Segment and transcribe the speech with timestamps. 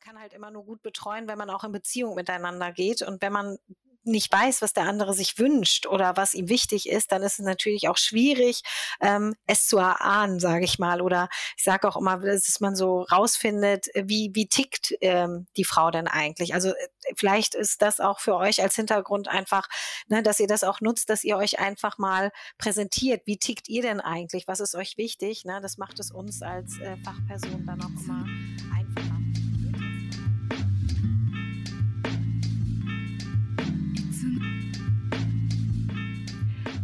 [0.00, 3.02] kann halt immer nur gut betreuen, wenn man auch in Beziehung miteinander geht.
[3.02, 3.58] Und wenn man
[4.04, 7.44] nicht weiß, was der andere sich wünscht oder was ihm wichtig ist, dann ist es
[7.44, 8.62] natürlich auch schwierig,
[9.00, 11.02] ähm, es zu erahnen, sage ich mal.
[11.02, 15.90] Oder ich sage auch immer, dass man so rausfindet, wie, wie tickt ähm, die Frau
[15.90, 16.54] denn eigentlich.
[16.54, 19.68] Also äh, vielleicht ist das auch für euch als Hintergrund einfach,
[20.08, 23.22] ne, dass ihr das auch nutzt, dass ihr euch einfach mal präsentiert.
[23.26, 24.48] Wie tickt ihr denn eigentlich?
[24.48, 25.44] Was ist euch wichtig?
[25.44, 25.60] Ne?
[25.60, 28.24] Das macht es uns als äh, Fachperson dann auch immer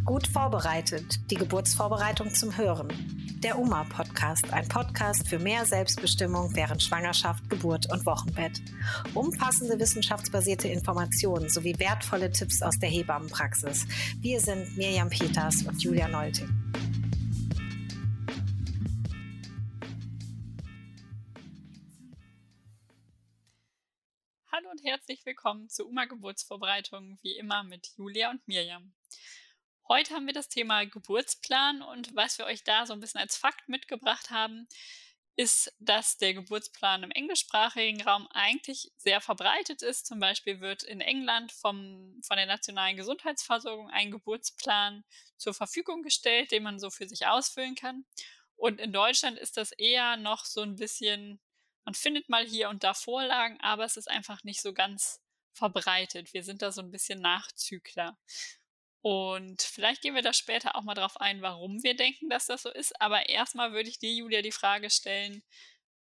[0.07, 2.87] Gut vorbereitet, die Geburtsvorbereitung zum Hören.
[3.43, 8.63] Der UMA-Podcast, ein Podcast für mehr Selbstbestimmung während Schwangerschaft, Geburt und Wochenbett.
[9.15, 13.85] Umfassende wissenschaftsbasierte Informationen sowie wertvolle Tipps aus der Hebammenpraxis.
[14.21, 16.51] Wir sind Mirjam Peters und Julia Nolting.
[24.53, 28.93] Hallo und herzlich willkommen zur UMA-Geburtsvorbereitung, wie immer mit Julia und Mirjam.
[29.89, 33.37] Heute haben wir das Thema Geburtsplan und was wir euch da so ein bisschen als
[33.37, 34.67] Fakt mitgebracht haben,
[35.37, 40.07] ist, dass der Geburtsplan im englischsprachigen Raum eigentlich sehr verbreitet ist.
[40.07, 45.05] Zum Beispiel wird in England vom, von der Nationalen Gesundheitsversorgung ein Geburtsplan
[45.37, 48.05] zur Verfügung gestellt, den man so für sich ausfüllen kann.
[48.57, 51.39] Und in Deutschland ist das eher noch so ein bisschen,
[51.85, 55.21] man findet mal hier und da Vorlagen, aber es ist einfach nicht so ganz
[55.53, 56.33] verbreitet.
[56.35, 58.19] Wir sind da so ein bisschen Nachzügler.
[59.09, 62.63] Und vielleicht gehen wir da später auch mal drauf ein, warum wir denken, dass das
[62.63, 63.01] so ist.
[63.01, 65.45] Aber erstmal würde ich dir, Julia, die Frage stellen,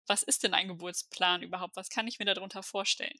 [0.07, 1.77] was ist denn ein Geburtsplan überhaupt?
[1.77, 3.19] Was kann ich mir darunter vorstellen?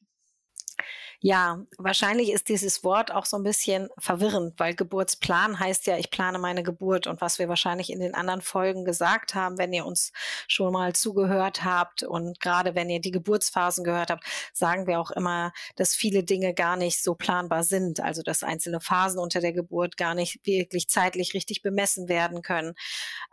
[1.21, 6.11] Ja, wahrscheinlich ist dieses Wort auch so ein bisschen verwirrend, weil Geburtsplan heißt ja, ich
[6.11, 7.07] plane meine Geburt.
[7.07, 10.13] Und was wir wahrscheinlich in den anderen Folgen gesagt haben, wenn ihr uns
[10.47, 15.11] schon mal zugehört habt und gerade wenn ihr die Geburtsphasen gehört habt, sagen wir auch
[15.11, 18.01] immer, dass viele Dinge gar nicht so planbar sind.
[18.01, 22.75] Also dass einzelne Phasen unter der Geburt gar nicht wirklich zeitlich richtig bemessen werden können.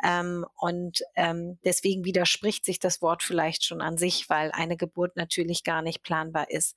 [0.04, 5.18] Ähm, und ähm, deswegen widerspricht sich das Wort vielleicht schon an sich, weil eine Geburt
[5.18, 6.76] natürlich gar nicht planbar ist.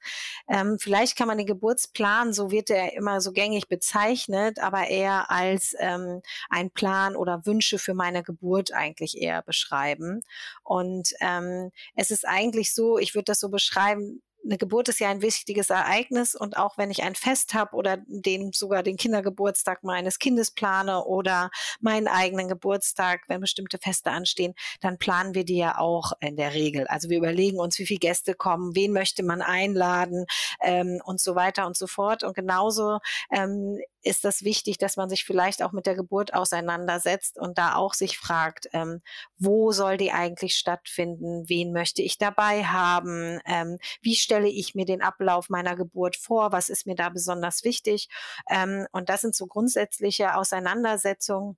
[0.49, 5.31] Ähm, vielleicht kann man den Geburtsplan, so wird er immer so gängig bezeichnet, aber eher
[5.31, 10.23] als ähm, ein Plan oder Wünsche für meine Geburt eigentlich eher beschreiben.
[10.63, 15.09] Und ähm, es ist eigentlich so, ich würde das so beschreiben, eine Geburt ist ja
[15.09, 19.83] ein wichtiges Ereignis und auch wenn ich ein Fest habe oder den sogar den Kindergeburtstag
[19.83, 25.57] meines Kindes plane oder meinen eigenen Geburtstag, wenn bestimmte Feste anstehen, dann planen wir die
[25.57, 26.87] ja auch in der Regel.
[26.87, 30.27] Also wir überlegen uns, wie viele Gäste kommen, wen möchte man einladen
[30.63, 32.23] ähm, und so weiter und so fort.
[32.23, 32.99] Und genauso
[33.31, 37.75] ähm, ist das wichtig, dass man sich vielleicht auch mit der Geburt auseinandersetzt und da
[37.75, 39.03] auch sich fragt, ähm,
[39.39, 44.85] wo soll die eigentlich stattfinden, wen möchte ich dabei haben, ähm, wie stelle ich mir
[44.85, 48.09] den Ablauf meiner Geburt vor, was ist mir da besonders wichtig.
[48.49, 51.57] Ähm, und das sind so grundsätzliche Auseinandersetzungen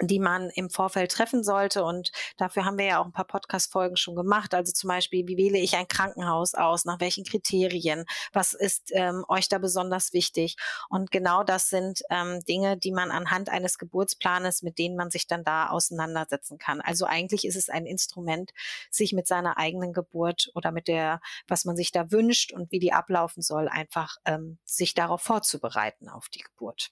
[0.00, 1.84] die man im Vorfeld treffen sollte.
[1.84, 4.54] Und dafür haben wir ja auch ein paar Podcast-Folgen schon gemacht.
[4.54, 6.84] Also zum Beispiel, wie wähle ich ein Krankenhaus aus?
[6.84, 8.04] Nach welchen Kriterien?
[8.32, 10.56] Was ist ähm, euch da besonders wichtig?
[10.88, 15.26] Und genau das sind ähm, Dinge, die man anhand eines Geburtsplanes, mit denen man sich
[15.26, 16.80] dann da auseinandersetzen kann.
[16.80, 18.52] Also eigentlich ist es ein Instrument,
[18.90, 22.78] sich mit seiner eigenen Geburt oder mit der, was man sich da wünscht und wie
[22.78, 26.90] die ablaufen soll, einfach ähm, sich darauf vorzubereiten auf die Geburt.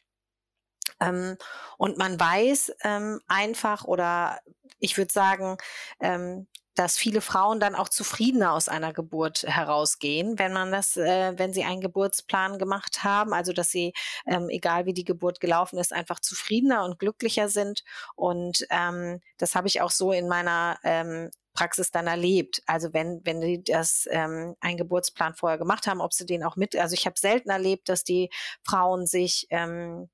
[1.01, 1.37] Ähm,
[1.77, 4.41] und man weiß ähm, einfach oder
[4.81, 5.57] ich würde sagen,
[6.01, 6.47] ähm,
[6.79, 11.53] dass viele Frauen dann auch zufriedener aus einer Geburt herausgehen, wenn man das, äh, wenn
[11.53, 13.93] sie einen Geburtsplan gemacht haben, also dass sie,
[14.27, 17.83] ähm, egal wie die Geburt gelaufen ist, einfach zufriedener und glücklicher sind.
[18.15, 22.63] Und ähm, das habe ich auch so in meiner ähm, Praxis dann erlebt.
[22.67, 26.55] Also wenn, wenn die das ähm, einen Geburtsplan vorher gemacht haben, ob sie den auch
[26.55, 28.31] mit, also ich habe selten erlebt, dass die
[28.63, 30.09] Frauen sich ähm,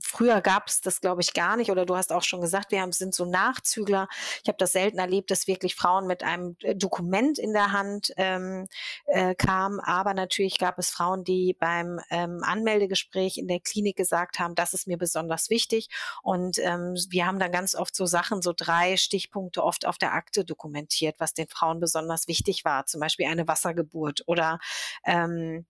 [0.00, 1.70] Früher gab es das, glaube ich, gar nicht.
[1.70, 4.08] Oder du hast auch schon gesagt, wir haben, sind so Nachzügler.
[4.42, 8.12] Ich habe das selten erlebt, dass wirklich Frauen mit einem äh, Dokument in der Hand
[8.16, 8.66] ähm,
[9.06, 9.80] äh, kamen.
[9.80, 14.74] Aber natürlich gab es Frauen, die beim ähm, Anmeldegespräch in der Klinik gesagt haben, das
[14.74, 15.88] ist mir besonders wichtig.
[16.22, 20.12] Und ähm, wir haben dann ganz oft so Sachen, so drei Stichpunkte oft auf der
[20.12, 22.86] Akte dokumentiert, was den Frauen besonders wichtig war.
[22.86, 24.58] Zum Beispiel eine Wassergeburt oder
[25.04, 25.66] ähm,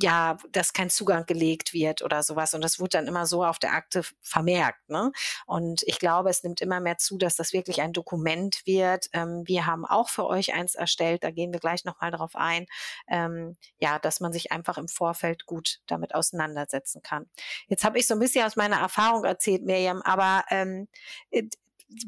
[0.00, 2.54] ja, dass kein Zugang gelegt wird oder sowas.
[2.54, 4.88] Und das wurde dann immer so auf der Akte vermerkt.
[4.88, 5.12] Ne?
[5.46, 9.06] Und ich glaube, es nimmt immer mehr zu, dass das wirklich ein Dokument wird.
[9.12, 12.66] Ähm, wir haben auch für euch eins erstellt, da gehen wir gleich nochmal drauf ein.
[13.08, 17.26] Ähm, ja, dass man sich einfach im Vorfeld gut damit auseinandersetzen kann.
[17.68, 20.88] Jetzt habe ich so ein bisschen aus meiner Erfahrung erzählt, Miriam, aber ähm,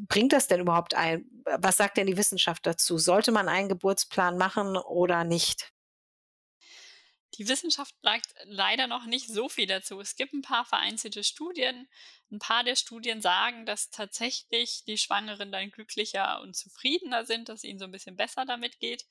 [0.07, 1.25] bringt das denn überhaupt ein?
[1.59, 2.97] Was sagt denn die Wissenschaft dazu?
[2.97, 5.73] Sollte man einen Geburtsplan machen oder nicht?
[7.35, 9.99] Die Wissenschaft sagt leider noch nicht so viel dazu.
[10.01, 11.87] Es gibt ein paar vereinzelte Studien.
[12.29, 17.63] Ein paar der Studien sagen, dass tatsächlich die Schwangeren dann glücklicher und zufriedener sind, dass
[17.63, 19.05] ihnen so ein bisschen besser damit geht.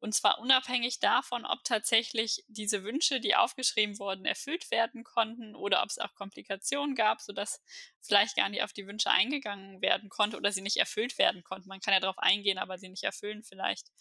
[0.00, 5.82] Und zwar unabhängig davon, ob tatsächlich diese Wünsche, die aufgeschrieben wurden, erfüllt werden konnten oder
[5.82, 7.62] ob es auch Komplikationen gab, sodass
[8.00, 11.68] vielleicht gar nicht auf die Wünsche eingegangen werden konnte oder sie nicht erfüllt werden konnten.
[11.68, 13.92] Man kann ja darauf eingehen, aber sie nicht erfüllen vielleicht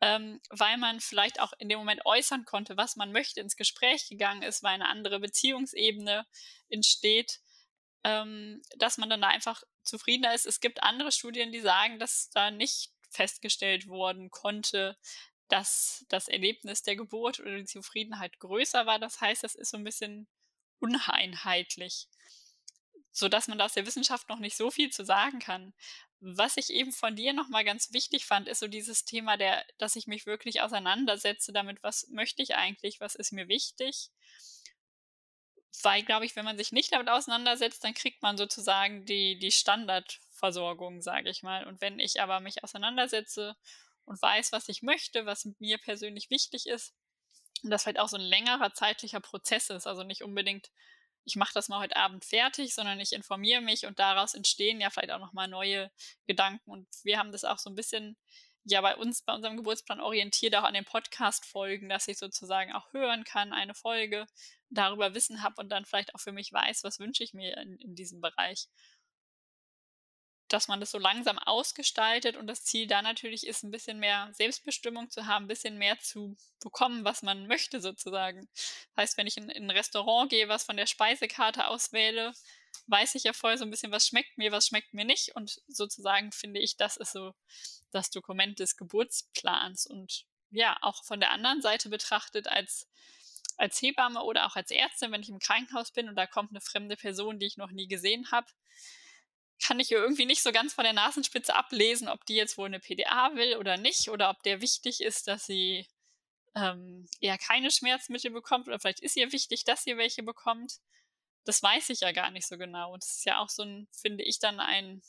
[0.00, 4.08] ähm, weil man vielleicht auch in dem Moment äußern konnte, was man möchte, ins Gespräch
[4.08, 6.26] gegangen ist, weil eine andere Beziehungsebene
[6.68, 7.40] entsteht,
[8.04, 10.46] ähm, dass man dann da einfach zufriedener ist.
[10.46, 14.96] Es gibt andere Studien, die sagen, dass da nicht festgestellt worden konnte,
[15.48, 18.98] dass das Erlebnis der Geburt oder die Zufriedenheit größer war.
[18.98, 20.28] Das heißt, das ist so ein bisschen
[20.78, 22.08] uneinheitlich,
[23.12, 25.74] sodass man da aus der Wissenschaft noch nicht so viel zu sagen kann.
[26.20, 29.96] Was ich eben von dir nochmal ganz wichtig fand, ist so dieses Thema der, dass
[29.96, 34.10] ich mich wirklich auseinandersetze damit, was möchte ich eigentlich, was ist mir wichtig.
[35.82, 39.52] Weil, glaube ich, wenn man sich nicht damit auseinandersetzt, dann kriegt man sozusagen die, die
[39.52, 41.66] Standardversorgung, sage ich mal.
[41.66, 43.56] Und wenn ich aber mich auseinandersetze
[44.04, 46.92] und weiß, was ich möchte, was mir persönlich wichtig ist,
[47.62, 50.70] und das vielleicht auch so ein längerer zeitlicher Prozess ist, also nicht unbedingt
[51.24, 54.90] ich mache das mal heute Abend fertig, sondern ich informiere mich und daraus entstehen ja
[54.90, 55.90] vielleicht auch nochmal neue
[56.26, 56.70] Gedanken.
[56.70, 58.16] Und wir haben das auch so ein bisschen
[58.64, 62.92] ja bei uns, bei unserem Geburtsplan orientiert, auch an den Podcast-Folgen, dass ich sozusagen auch
[62.92, 64.26] hören kann, eine Folge,
[64.70, 67.76] darüber Wissen habe und dann vielleicht auch für mich weiß, was wünsche ich mir in,
[67.78, 68.68] in diesem Bereich
[70.52, 74.28] dass man das so langsam ausgestaltet und das Ziel da natürlich ist, ein bisschen mehr
[74.32, 78.48] Selbstbestimmung zu haben, ein bisschen mehr zu bekommen, was man möchte sozusagen.
[78.54, 82.32] Das heißt, wenn ich in, in ein Restaurant gehe, was von der Speisekarte auswähle,
[82.88, 85.60] weiß ich ja vorher so ein bisschen, was schmeckt mir, was schmeckt mir nicht und
[85.68, 87.32] sozusagen finde ich, das ist so
[87.92, 92.88] das Dokument des Geburtsplans und ja, auch von der anderen Seite betrachtet als
[93.56, 96.62] als Hebamme oder auch als Ärztin, wenn ich im Krankenhaus bin und da kommt eine
[96.62, 98.46] fremde Person, die ich noch nie gesehen habe,
[99.62, 102.80] kann ich irgendwie nicht so ganz von der Nasenspitze ablesen, ob die jetzt wohl eine
[102.80, 105.86] PDA will oder nicht oder ob der wichtig ist, dass sie
[106.54, 110.78] ähm, eher keine Schmerzmittel bekommt oder vielleicht ist ihr wichtig, dass sie welche bekommt.
[111.44, 112.92] Das weiß ich ja gar nicht so genau.
[112.92, 115.02] Und es ist ja auch so ein, finde ich, dann ein,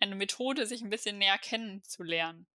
[0.00, 2.46] eine Methode, sich ein bisschen näher kennenzulernen.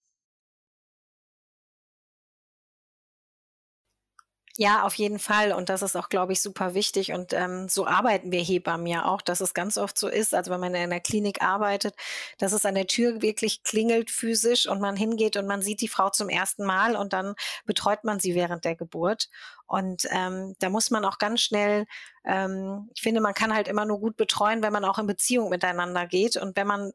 [4.57, 5.51] Ja, auf jeden Fall.
[5.53, 7.13] Und das ist auch, glaube ich, super wichtig.
[7.13, 10.53] Und ähm, so arbeiten wir Hebammen ja auch, dass es ganz oft so ist, also
[10.53, 11.97] wenn man in einer Klinik arbeitet,
[12.39, 15.89] dass es an der Tür wirklich klingelt physisch und man hingeht und man sieht die
[15.89, 17.35] Frau zum ersten Mal und dann
[17.67, 19.29] betreut man sie während der Geburt.
[19.67, 21.87] Und ähm, da muss man auch ganz schnell,
[22.25, 25.49] ähm, ich finde, man kann halt immer nur gut betreuen, wenn man auch in Beziehung
[25.51, 26.37] miteinander geht.
[26.37, 26.93] Und wenn man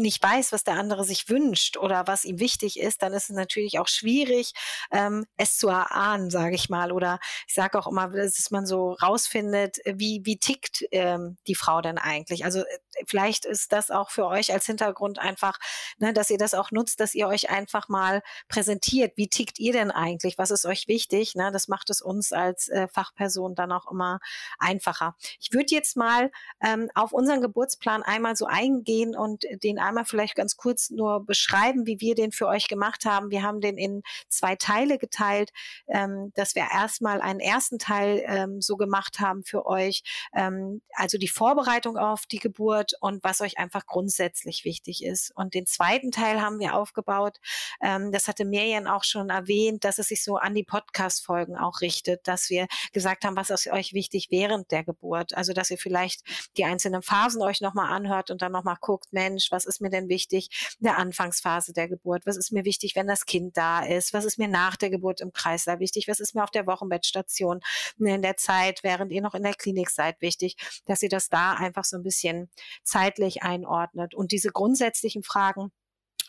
[0.00, 3.36] nicht weiß, was der andere sich wünscht oder was ihm wichtig ist, dann ist es
[3.36, 4.52] natürlich auch schwierig,
[4.90, 6.92] ähm, es zu erahnen, sage ich mal.
[6.92, 11.80] Oder ich sage auch immer, dass man so rausfindet, wie, wie tickt ähm, die Frau
[11.80, 12.44] denn eigentlich.
[12.44, 12.64] Also äh,
[13.06, 15.58] vielleicht ist das auch für euch als Hintergrund einfach,
[15.98, 19.12] ne, dass ihr das auch nutzt, dass ihr euch einfach mal präsentiert.
[19.16, 20.38] Wie tickt ihr denn eigentlich?
[20.38, 21.34] Was ist euch wichtig?
[21.34, 21.50] Ne?
[21.52, 24.20] Das macht es uns als äh, Fachperson dann auch immer
[24.58, 25.16] einfacher.
[25.40, 26.30] Ich würde jetzt mal
[26.62, 31.86] ähm, auf unseren Geburtsplan einmal so eingehen und den einmal vielleicht ganz kurz nur beschreiben,
[31.86, 33.30] wie wir den für euch gemacht haben.
[33.30, 35.50] Wir haben den in zwei Teile geteilt,
[35.88, 40.02] ähm, dass wir erstmal einen ersten Teil ähm, so gemacht haben für euch,
[40.34, 45.32] ähm, also die Vorbereitung auf die Geburt und was euch einfach grundsätzlich wichtig ist.
[45.34, 47.38] Und den zweiten Teil haben wir aufgebaut,
[47.80, 51.80] ähm, das hatte Miriam auch schon erwähnt, dass es sich so an die Podcast-Folgen auch
[51.80, 55.34] richtet, dass wir gesagt haben, was ist euch wichtig während der Geburt.
[55.34, 56.22] Also dass ihr vielleicht
[56.56, 60.08] die einzelnen Phasen euch nochmal anhört und dann nochmal guckt, Mensch, was ist mir denn
[60.08, 62.26] wichtig in der Anfangsphase der Geburt?
[62.26, 64.12] Was ist mir wichtig, wenn das Kind da ist?
[64.12, 66.08] Was ist mir nach der Geburt im Kreislauf wichtig?
[66.08, 67.60] Was ist mir auf der Wochenbettstation
[67.98, 70.56] in der Zeit, während ihr noch in der Klinik seid, wichtig,
[70.86, 72.50] dass ihr das da einfach so ein bisschen
[72.82, 74.14] zeitlich einordnet.
[74.14, 75.72] Und diese grundsätzlichen Fragen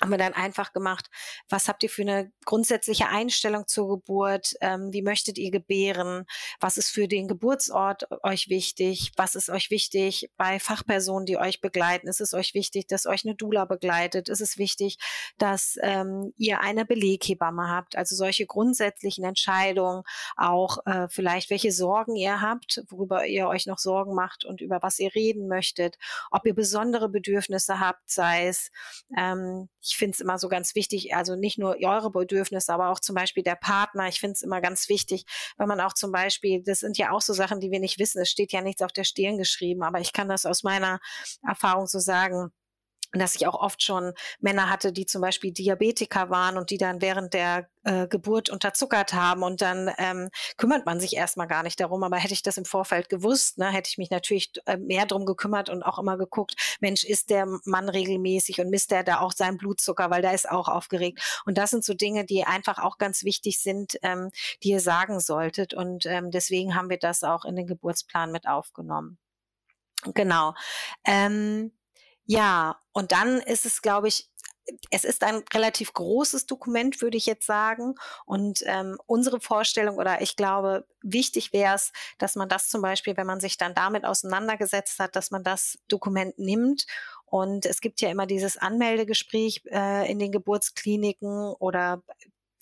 [0.02, 1.10] haben wir dann einfach gemacht,
[1.50, 4.54] was habt ihr für eine grundsätzliche Einstellung zur Geburt?
[4.60, 6.26] Ähm, wie möchtet ihr gebären?
[6.60, 9.12] Was ist für den Geburtsort euch wichtig?
[9.16, 12.08] Was ist euch wichtig bei Fachpersonen, die euch begleiten?
[12.08, 14.28] Ist es euch wichtig, dass euch eine Dula begleitet?
[14.28, 14.98] Ist es wichtig,
[15.38, 17.96] dass ähm, ihr eine Beleghebamme habt?
[17.96, 20.04] Also solche grundsätzlichen Entscheidungen,
[20.36, 24.82] auch äh, vielleicht welche Sorgen ihr habt, worüber ihr euch noch Sorgen macht und über
[24.82, 25.98] was ihr reden möchtet,
[26.32, 28.72] ob ihr besondere Bedürfnisse habt, sei es
[29.16, 33.00] ähm, ich finde es immer so ganz wichtig, also nicht nur eure Bedürfnisse, aber auch
[33.02, 34.08] zum Beispiel der Partner.
[34.08, 35.26] Ich finde es immer ganz wichtig,
[35.58, 38.22] wenn man auch zum Beispiel, das sind ja auch so Sachen, die wir nicht wissen.
[38.22, 41.00] Es steht ja nichts auf der Stirn geschrieben, aber ich kann das aus meiner
[41.46, 42.52] Erfahrung so sagen
[43.20, 47.02] dass ich auch oft schon Männer hatte, die zum Beispiel Diabetiker waren und die dann
[47.02, 51.80] während der äh, Geburt unterzuckert haben und dann ähm, kümmert man sich erstmal gar nicht
[51.80, 52.04] darum.
[52.04, 55.26] Aber hätte ich das im Vorfeld gewusst, ne, hätte ich mich natürlich äh, mehr drum
[55.26, 59.32] gekümmert und auch immer geguckt, Mensch, ist der Mann regelmäßig und misst der da auch
[59.32, 61.42] seinen Blutzucker, weil der ist auch aufgeregt.
[61.46, 64.30] Und das sind so Dinge, die einfach auch ganz wichtig sind, ähm,
[64.64, 65.74] die ihr sagen solltet.
[65.74, 69.18] Und ähm, deswegen haben wir das auch in den Geburtsplan mit aufgenommen.
[70.14, 70.54] Genau.
[71.06, 71.72] Ähm,
[72.32, 74.30] ja, und dann ist es, glaube ich,
[74.90, 77.96] es ist ein relativ großes Dokument, würde ich jetzt sagen.
[78.26, 83.18] Und ähm, unsere Vorstellung oder ich glaube, wichtig wäre es, dass man das zum Beispiel,
[83.18, 86.86] wenn man sich dann damit auseinandergesetzt hat, dass man das Dokument nimmt.
[87.26, 92.02] Und es gibt ja immer dieses Anmeldegespräch äh, in den Geburtskliniken oder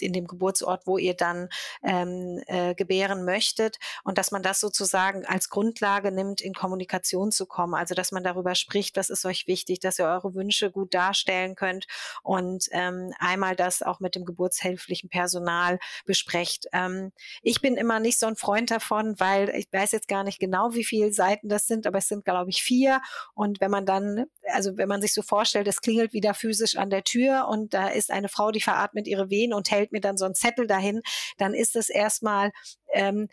[0.01, 1.49] in dem Geburtsort, wo ihr dann
[1.83, 7.45] ähm, äh, gebären möchtet und dass man das sozusagen als Grundlage nimmt, in Kommunikation zu
[7.45, 7.75] kommen.
[7.75, 11.55] Also dass man darüber spricht, was ist euch wichtig, dass ihr eure Wünsche gut darstellen
[11.55, 11.87] könnt
[12.23, 16.67] und ähm, einmal das auch mit dem geburtshilflichen Personal besprecht.
[16.73, 20.39] Ähm, ich bin immer nicht so ein Freund davon, weil ich weiß jetzt gar nicht
[20.39, 23.01] genau, wie viele Seiten das sind, aber es sind, glaube ich, vier.
[23.33, 26.89] Und wenn man dann, also wenn man sich so vorstellt, es klingelt wieder physisch an
[26.89, 30.01] der Tür und da ist eine Frau, die veratmet ihre Wehen und hält stellt mir
[30.01, 31.01] dann so ein Zettel dahin,
[31.37, 32.51] dann ist es erstmal
[32.93, 33.27] ähm,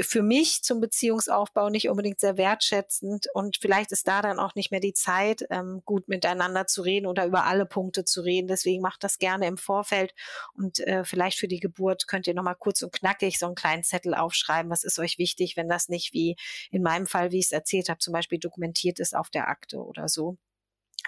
[0.00, 4.72] für mich zum Beziehungsaufbau nicht unbedingt sehr wertschätzend und vielleicht ist da dann auch nicht
[4.72, 8.48] mehr die Zeit, ähm, gut miteinander zu reden oder über alle Punkte zu reden.
[8.48, 10.14] Deswegen macht das gerne im Vorfeld
[10.54, 13.84] und äh, vielleicht für die Geburt könnt ihr nochmal kurz und knackig so einen kleinen
[13.84, 14.70] Zettel aufschreiben.
[14.70, 16.36] Was ist euch wichtig, wenn das nicht wie
[16.70, 19.78] in meinem Fall, wie ich es erzählt habe, zum Beispiel dokumentiert ist auf der Akte
[19.78, 20.38] oder so.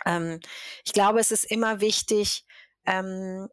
[0.06, 0.38] Ähm,
[0.84, 2.44] ich glaube, es ist immer wichtig,
[2.86, 3.48] ähm,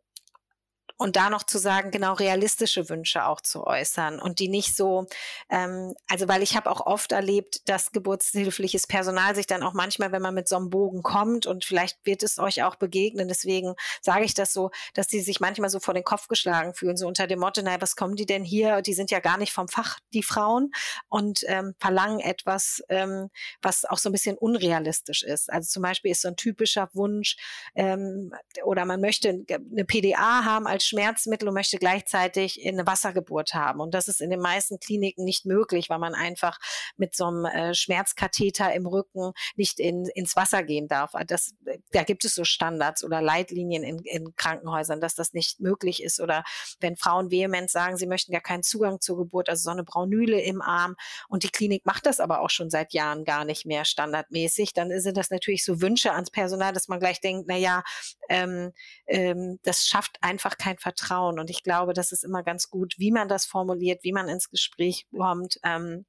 [0.98, 5.08] und da noch zu sagen, genau realistische Wünsche auch zu äußern und die nicht so,
[5.50, 10.12] ähm, also weil ich habe auch oft erlebt, dass geburtshilfliches Personal sich dann auch manchmal,
[10.12, 13.76] wenn man mit so einem Bogen kommt und vielleicht wird es euch auch begegnen, deswegen
[14.02, 17.08] sage ich das so, dass die sich manchmal so vor den Kopf geschlagen fühlen, so
[17.08, 18.82] unter dem Motto, naja, was kommen die denn hier?
[18.82, 20.72] Die sind ja gar nicht vom Fach, die Frauen,
[21.10, 23.30] und ähm, verlangen etwas, ähm,
[23.62, 25.52] was auch so ein bisschen unrealistisch ist.
[25.52, 27.38] Also zum Beispiel ist so ein typischer Wunsch
[27.76, 33.80] ähm, oder man möchte eine PDA haben als Schmerzmittel und möchte gleichzeitig eine Wassergeburt haben.
[33.80, 36.60] Und das ist in den meisten Kliniken nicht möglich, weil man einfach
[36.96, 41.14] mit so einem äh, Schmerzkatheter im Rücken nicht in, ins Wasser gehen darf.
[41.16, 41.52] Also das,
[41.92, 46.20] da gibt es so Standards oder Leitlinien in, in Krankenhäusern, dass das nicht möglich ist.
[46.20, 46.44] Oder
[46.80, 50.42] wenn Frauen vehement sagen, sie möchten gar keinen Zugang zur Geburt, also so eine Braunüle
[50.42, 50.96] im Arm
[51.28, 54.92] und die Klinik macht das aber auch schon seit Jahren gar nicht mehr standardmäßig, dann
[55.00, 57.84] sind das natürlich so Wünsche ans Personal, dass man gleich denkt, na ja,
[58.30, 58.72] ähm,
[59.08, 61.40] ähm, das schafft einfach kein Vertrauen.
[61.40, 64.50] Und ich glaube, das ist immer ganz gut, wie man das formuliert, wie man ins
[64.50, 65.60] Gespräch kommt.
[65.64, 66.06] Ähm,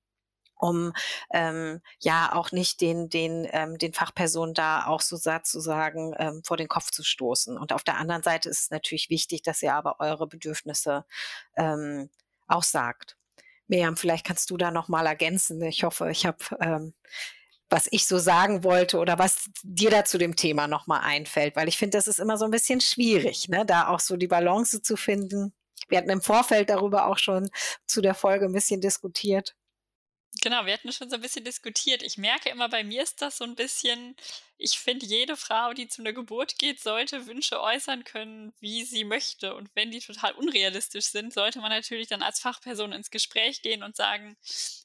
[0.60, 0.92] um
[1.32, 6.14] ähm, ja auch nicht den den ähm, den Fachpersonen da auch so satt zu sagen
[6.18, 7.56] ähm, vor den Kopf zu stoßen.
[7.56, 11.04] Und auf der anderen Seite ist es natürlich wichtig, dass ihr aber eure Bedürfnisse
[11.56, 12.10] ähm,
[12.48, 13.16] auch sagt.
[13.68, 15.62] Miriam, vielleicht kannst du da noch mal ergänzen.
[15.62, 16.94] Ich hoffe, ich habe ähm,
[17.70, 21.68] was ich so sagen wollte oder was dir da zu dem Thema nochmal einfällt, weil
[21.68, 24.82] ich finde, das ist immer so ein bisschen schwierig, ne, da auch so die Balance
[24.82, 25.52] zu finden.
[25.88, 27.48] Wir hatten im Vorfeld darüber auch schon
[27.86, 29.54] zu der Folge ein bisschen diskutiert.
[30.40, 32.02] Genau, wir hatten schon so ein bisschen diskutiert.
[32.02, 34.14] Ich merke immer, bei mir ist das so ein bisschen
[34.60, 39.04] ich finde, jede Frau, die zu einer Geburt geht, sollte Wünsche äußern können, wie sie
[39.04, 39.54] möchte.
[39.54, 43.84] Und wenn die total unrealistisch sind, sollte man natürlich dann als Fachperson ins Gespräch gehen
[43.84, 44.36] und sagen,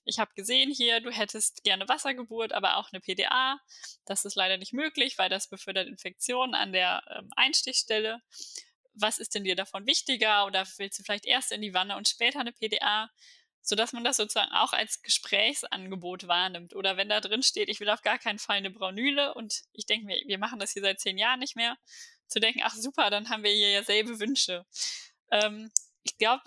[0.05, 3.59] ich habe gesehen hier, du hättest gerne Wassergeburt, aber auch eine PDA.
[4.05, 8.21] Das ist leider nicht möglich, weil das befördert Infektionen an der ähm, Einstichstelle.
[8.93, 10.45] Was ist denn dir davon wichtiger?
[10.45, 13.09] Oder willst du vielleicht erst in die Wanne und später eine PDA?
[13.63, 16.75] Sodass man das sozusagen auch als Gesprächsangebot wahrnimmt.
[16.75, 19.85] Oder wenn da drin steht, ich will auf gar keinen Fall eine Braunüle und ich
[19.85, 21.77] denke mir, wir machen das hier seit zehn Jahren nicht mehr,
[22.27, 24.65] zu denken, ach super, dann haben wir hier ja selbe Wünsche.
[25.31, 25.71] Ähm,
[26.03, 26.43] ich glaube,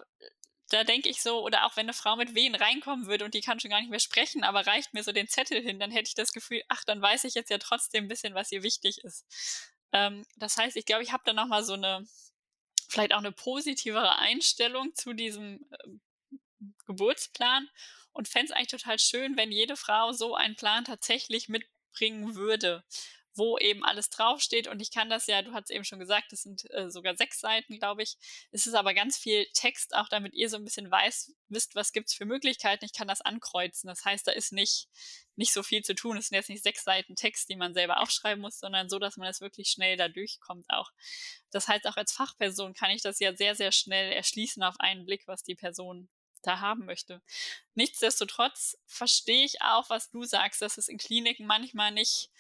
[0.71, 3.41] da denke ich so, oder auch wenn eine Frau mit Wehen reinkommen würde und die
[3.41, 6.09] kann schon gar nicht mehr sprechen, aber reicht mir so den Zettel hin, dann hätte
[6.09, 9.05] ich das Gefühl, ach, dann weiß ich jetzt ja trotzdem ein bisschen, was ihr wichtig
[9.05, 9.25] ist.
[9.93, 12.05] Ähm, das heißt, ich glaube, ich habe da nochmal so eine,
[12.89, 15.89] vielleicht auch eine positivere Einstellung zu diesem äh,
[16.87, 17.69] Geburtsplan
[18.13, 22.85] und fände es eigentlich total schön, wenn jede Frau so einen Plan tatsächlich mitbringen würde,
[23.37, 24.67] wo eben alles draufsteht.
[24.67, 27.41] Und ich kann das ja, du hast eben schon gesagt, das sind äh, sogar sechs
[27.41, 28.17] Seiten, glaube ich.
[28.51, 31.93] Es ist aber ganz viel Text, auch damit ihr so ein bisschen weiß, wisst, was
[31.93, 32.85] gibt es für Möglichkeiten.
[32.85, 33.89] Ich kann das ankreuzen.
[33.89, 34.89] Das heißt, da ist nicht,
[35.37, 36.17] nicht so viel zu tun.
[36.17, 39.19] Es sind jetzt nicht sechs Seiten Text, die man selber aufschreiben muss, sondern so, dass
[39.19, 40.91] man es wirklich schnell da durchkommt auch.
[41.51, 45.05] Das heißt, auch als Fachperson kann ich das ja sehr, sehr schnell erschließen auf einen
[45.05, 46.09] Blick, was die Person
[46.43, 47.23] da haben möchte.
[47.75, 52.31] Nichtsdestotrotz verstehe ich auch, was du sagst, dass es in Kliniken manchmal nicht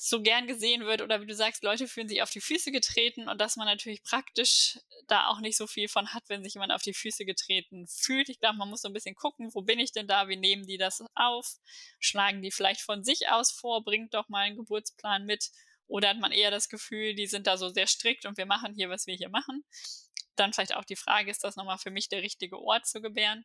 [0.00, 3.28] so gern gesehen wird oder wie du sagst, Leute fühlen sich auf die Füße getreten
[3.28, 4.78] und dass man natürlich praktisch
[5.08, 8.28] da auch nicht so viel von hat, wenn sich jemand auf die Füße getreten fühlt.
[8.28, 10.66] Ich glaube, man muss so ein bisschen gucken, wo bin ich denn da, wie nehmen
[10.66, 11.56] die das auf,
[11.98, 15.50] schlagen die vielleicht von sich aus vor, bringt doch mal einen Geburtsplan mit
[15.88, 18.74] oder hat man eher das Gefühl, die sind da so sehr strikt und wir machen
[18.74, 19.64] hier, was wir hier machen.
[20.38, 23.44] Dann vielleicht auch die Frage, ist das nochmal für mich der richtige Ort zu gebären?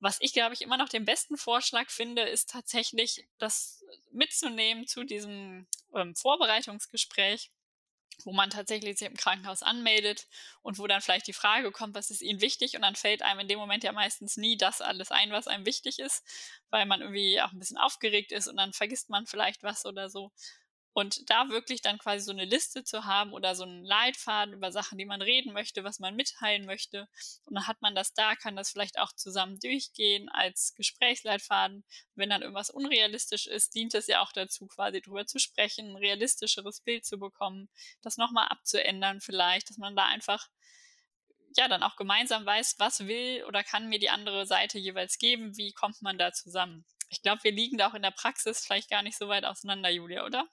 [0.00, 5.04] Was ich, glaube ich, immer noch den besten Vorschlag finde, ist tatsächlich, das mitzunehmen zu
[5.04, 7.50] diesem ähm, Vorbereitungsgespräch,
[8.24, 10.26] wo man tatsächlich sich im Krankenhaus anmeldet
[10.62, 12.74] und wo dann vielleicht die Frage kommt, was ist Ihnen wichtig?
[12.76, 15.66] Und dann fällt einem in dem Moment ja meistens nie das alles ein, was einem
[15.66, 16.24] wichtig ist,
[16.70, 20.10] weil man irgendwie auch ein bisschen aufgeregt ist und dann vergisst man vielleicht was oder
[20.10, 20.32] so.
[20.96, 24.72] Und da wirklich dann quasi so eine Liste zu haben oder so einen Leitfaden über
[24.72, 27.06] Sachen, die man reden möchte, was man mitteilen möchte.
[27.44, 31.84] Und dann hat man das da, kann das vielleicht auch zusammen durchgehen als Gesprächsleitfaden.
[32.14, 35.96] Wenn dann irgendwas unrealistisch ist, dient es ja auch dazu, quasi drüber zu sprechen, ein
[35.96, 37.68] realistischeres Bild zu bekommen,
[38.00, 40.48] das nochmal abzuändern vielleicht, dass man da einfach
[41.58, 45.58] ja dann auch gemeinsam weiß, was will oder kann mir die andere Seite jeweils geben,
[45.58, 46.86] wie kommt man da zusammen.
[47.10, 49.90] Ich glaube, wir liegen da auch in der Praxis vielleicht gar nicht so weit auseinander,
[49.90, 50.48] Julia, oder?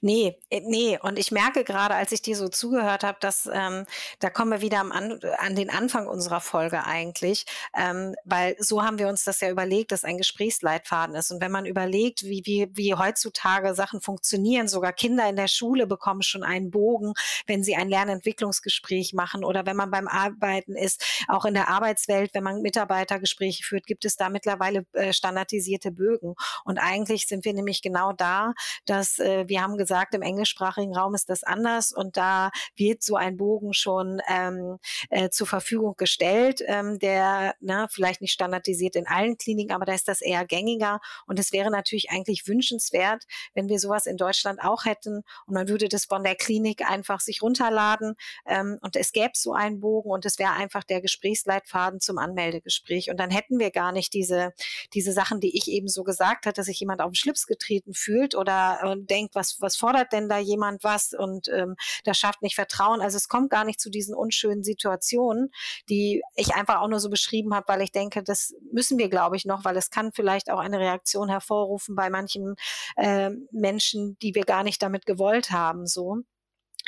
[0.00, 0.98] Nee, äh, nee.
[1.00, 3.86] Und ich merke gerade, als ich dir so zugehört habe, dass ähm,
[4.20, 7.44] da kommen wir wieder am an, an den Anfang unserer Folge eigentlich,
[7.76, 11.30] ähm, weil so haben wir uns das ja überlegt, dass ein Gesprächsleitfaden ist.
[11.30, 15.86] Und wenn man überlegt, wie, wie, wie heutzutage Sachen funktionieren, sogar Kinder in der Schule
[15.86, 17.12] bekommen schon einen Bogen,
[17.46, 22.34] wenn sie ein Lernentwicklungsgespräch machen oder wenn man beim Arbeiten ist, auch in der Arbeitswelt,
[22.34, 26.34] wenn man Mitarbeitergespräche führt, gibt es da mittlerweile äh, standardisierte Bögen.
[26.64, 28.54] Und eigentlich sind wir nämlich genau da,
[28.86, 33.16] dass äh, wir haben gesagt, im englischsprachigen Raum ist das anders und da wird so
[33.16, 34.78] ein Bogen schon ähm,
[35.10, 39.84] äh, zur Verfügung gestellt, ähm, der na, ne, vielleicht nicht standardisiert in allen Kliniken, aber
[39.84, 41.00] da ist das eher gängiger.
[41.26, 43.24] Und es wäre natürlich eigentlich wünschenswert,
[43.54, 47.20] wenn wir sowas in Deutschland auch hätten und man würde das von der Klinik einfach
[47.20, 48.14] sich runterladen
[48.46, 53.10] ähm, und es gäbe so einen Bogen und es wäre einfach der Gesprächsleitfaden zum Anmeldegespräch.
[53.10, 54.52] Und dann hätten wir gar nicht diese,
[54.94, 57.94] diese Sachen, die ich eben so gesagt hatte, dass sich jemand auf den Schlips getreten
[57.94, 62.42] fühlt oder äh, denkt, was was, fordert denn da jemand was und ähm, das schafft
[62.42, 63.00] nicht Vertrauen.
[63.00, 65.50] Also es kommt gar nicht zu diesen unschönen Situationen,
[65.88, 69.36] die ich einfach auch nur so beschrieben habe, weil ich denke, das müssen wir, glaube
[69.36, 72.56] ich, noch, weil es kann vielleicht auch eine Reaktion hervorrufen bei manchen
[72.96, 75.86] äh, Menschen, die wir gar nicht damit gewollt haben.
[75.86, 76.22] So.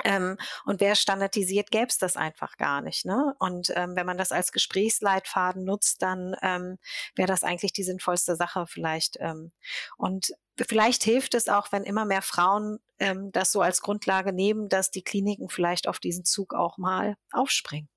[0.05, 3.05] Ähm, und wer standardisiert, gäbe es das einfach gar nicht.
[3.05, 3.35] Ne?
[3.39, 6.79] Und ähm, wenn man das als Gesprächsleitfaden nutzt, dann ähm,
[7.17, 9.17] wäre das eigentlich die sinnvollste Sache vielleicht.
[9.21, 9.53] Ähm,
[9.97, 10.33] und
[10.65, 14.91] vielleicht hilft es auch, wenn immer mehr Frauen ähm, das so als Grundlage nehmen, dass
[14.91, 17.89] die Kliniken vielleicht auf diesen Zug auch mal aufspringen.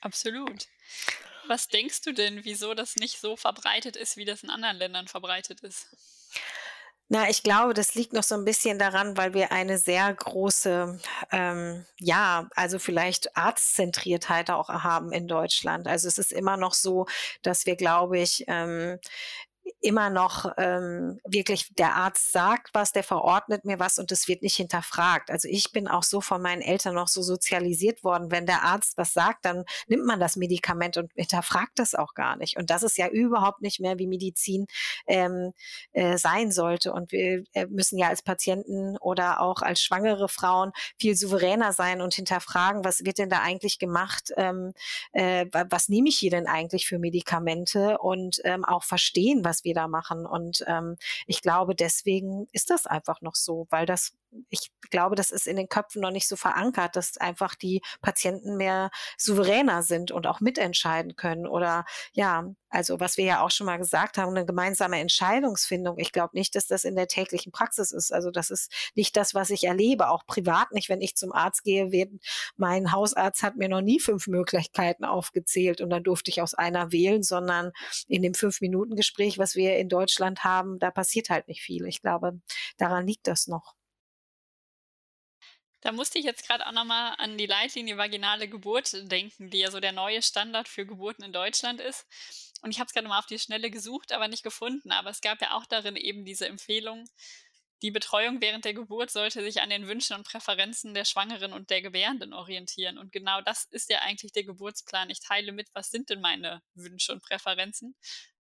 [0.00, 0.66] Absolut.
[1.46, 5.08] Was denkst du denn, wieso das nicht so verbreitet ist, wie das in anderen Ländern
[5.08, 5.86] verbreitet ist?
[7.08, 10.98] Na, ich glaube, das liegt noch so ein bisschen daran, weil wir eine sehr große,
[11.30, 15.86] ähm, ja, also vielleicht Arztzentriertheit auch haben in Deutschland.
[15.86, 17.06] Also es ist immer noch so,
[17.42, 18.98] dass wir, glaube ich, ähm,
[19.80, 24.42] immer noch ähm, wirklich der Arzt sagt was, der verordnet mir was und es wird
[24.42, 25.30] nicht hinterfragt.
[25.30, 28.96] Also ich bin auch so von meinen Eltern noch so sozialisiert worden, wenn der Arzt
[28.96, 32.56] was sagt, dann nimmt man das Medikament und hinterfragt das auch gar nicht.
[32.56, 34.66] Und das ist ja überhaupt nicht mehr, wie Medizin
[35.06, 35.52] ähm,
[35.92, 36.92] äh, sein sollte.
[36.92, 42.00] Und wir äh, müssen ja als Patienten oder auch als schwangere Frauen viel souveräner sein
[42.00, 44.72] und hinterfragen, was wird denn da eigentlich gemacht, ähm,
[45.12, 49.74] äh, was nehme ich hier denn eigentlich für Medikamente und ähm, auch verstehen, was wir
[49.74, 50.26] da machen.
[50.26, 50.96] Und ähm,
[51.26, 54.12] ich glaube, deswegen ist das einfach noch so, weil das
[54.48, 58.56] ich glaube, das ist in den Köpfen noch nicht so verankert, dass einfach die Patienten
[58.56, 61.46] mehr souveräner sind und auch mitentscheiden können.
[61.46, 65.98] Oder ja, also was wir ja auch schon mal gesagt haben, eine gemeinsame Entscheidungsfindung.
[65.98, 68.12] Ich glaube nicht, dass das in der täglichen Praxis ist.
[68.12, 70.88] Also das ist nicht das, was ich erlebe, auch privat nicht.
[70.88, 71.90] Wenn ich zum Arzt gehe,
[72.56, 76.92] mein Hausarzt hat mir noch nie fünf Möglichkeiten aufgezählt und dann durfte ich aus einer
[76.92, 77.72] wählen, sondern
[78.08, 81.86] in dem Fünf-Minuten-Gespräch, was wir in Deutschland haben, da passiert halt nicht viel.
[81.86, 82.40] Ich glaube,
[82.78, 83.74] daran liegt das noch.
[85.82, 89.70] Da musste ich jetzt gerade auch nochmal an die Leitlinie vaginale Geburt denken, die ja
[89.70, 92.06] so der neue Standard für Geburten in Deutschland ist.
[92.62, 94.92] Und ich habe es gerade mal auf die Schnelle gesucht, aber nicht gefunden.
[94.92, 97.04] Aber es gab ja auch darin eben diese Empfehlung,
[97.82, 101.68] die Betreuung während der Geburt sollte sich an den Wünschen und Präferenzen der Schwangeren und
[101.70, 102.96] der Gebärenden orientieren.
[102.96, 105.10] Und genau das ist ja eigentlich der Geburtsplan.
[105.10, 107.96] Ich teile mit, was sind denn meine Wünsche und Präferenzen?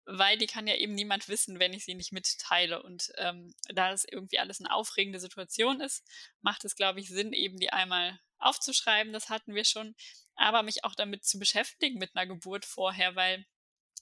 [0.04, 2.82] Weil die kann ja eben niemand wissen, wenn ich sie nicht mitteile.
[2.82, 6.04] Und ähm, da es irgendwie alles eine aufregende Situation ist,
[6.40, 9.94] macht es, glaube ich, Sinn, eben die einmal aufzuschreiben, das hatten wir schon,
[10.34, 13.46] aber mich auch damit zu beschäftigen mit einer Geburt vorher, weil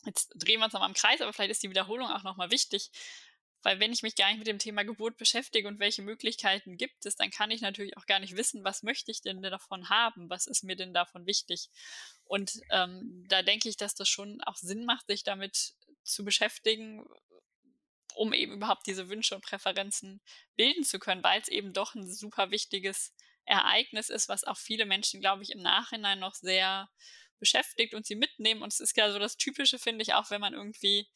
[0.06, 2.90] jetzt drehen wir uns nochmal im Kreis, aber vielleicht ist die Wiederholung auch nochmal wichtig.
[3.62, 7.04] Weil wenn ich mich gar nicht mit dem Thema Geburt beschäftige und welche Möglichkeiten gibt
[7.04, 10.30] es, dann kann ich natürlich auch gar nicht wissen, was möchte ich denn davon haben,
[10.30, 11.68] was ist mir denn davon wichtig.
[12.24, 17.04] Und ähm, da denke ich, dass das schon auch Sinn macht, sich damit zu beschäftigen,
[18.14, 20.20] um eben überhaupt diese Wünsche und Präferenzen
[20.56, 24.86] bilden zu können, weil es eben doch ein super wichtiges Ereignis ist, was auch viele
[24.86, 26.88] Menschen, glaube ich, im Nachhinein noch sehr
[27.38, 28.62] beschäftigt und sie mitnehmen.
[28.62, 31.08] Und es ist ja so das Typische, finde ich, auch wenn man irgendwie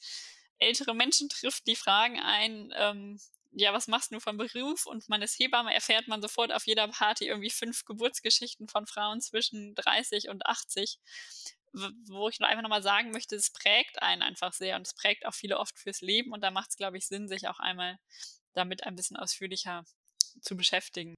[0.59, 3.21] ältere Menschen trifft, die fragen ein, ähm,
[3.53, 4.87] ja, was machst du vom Beruf?
[4.87, 9.21] Und man ist Hebamme, erfährt man sofort auf jeder Party irgendwie fünf Geburtsgeschichten von Frauen
[9.21, 10.99] zwischen 30 und 80
[12.09, 15.35] wo ich einfach nochmal sagen möchte, es prägt einen einfach sehr und es prägt auch
[15.35, 17.99] viele oft fürs Leben und da macht es, glaube ich, Sinn, sich auch einmal
[18.53, 19.85] damit ein bisschen ausführlicher
[20.41, 21.15] zu beschäftigen.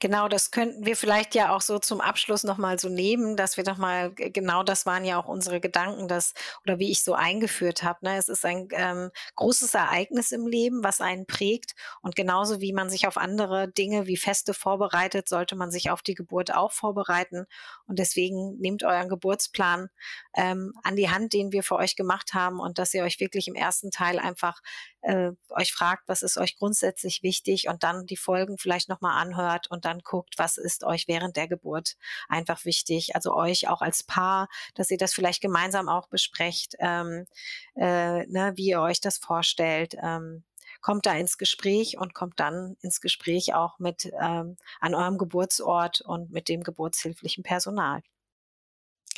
[0.00, 3.64] Genau, das könnten wir vielleicht ja auch so zum Abschluss nochmal so nehmen, dass wir
[3.64, 7.82] doch mal, genau das waren ja auch unsere Gedanken, dass, oder wie ich so eingeführt
[7.82, 11.74] habe, ne, es ist ein ähm, großes Ereignis im Leben, was einen prägt.
[12.00, 16.02] Und genauso wie man sich auf andere Dinge wie Feste vorbereitet, sollte man sich auf
[16.02, 17.46] die Geburt auch vorbereiten.
[17.86, 19.88] Und deswegen nehmt euren Geburtsplan
[20.36, 23.48] ähm, an die Hand, den wir für euch gemacht haben und dass ihr euch wirklich
[23.48, 24.60] im ersten Teil einfach
[25.02, 29.68] äh, euch fragt, was ist euch grundsätzlich wichtig und dann die Folgen vielleicht nochmal anhört
[29.70, 31.96] und dann guckt, was ist euch während der Geburt
[32.28, 33.14] einfach wichtig.
[33.14, 37.26] Also euch auch als Paar, dass ihr das vielleicht gemeinsam auch besprecht, ähm,
[37.74, 39.96] äh, ne, wie ihr euch das vorstellt.
[40.02, 40.44] Ähm,
[40.80, 46.02] kommt da ins Gespräch und kommt dann ins Gespräch auch mit ähm, an eurem Geburtsort
[46.02, 48.02] und mit dem geburtshilflichen Personal.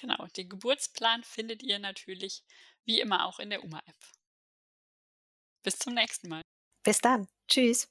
[0.00, 2.42] Genau, den Geburtsplan findet ihr natürlich
[2.85, 3.96] wie immer auch in der UMA-App.
[5.62, 6.42] Bis zum nächsten Mal.
[6.83, 7.26] Bis dann.
[7.48, 7.88] Tschüss.